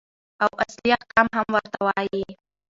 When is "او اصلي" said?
0.43-0.89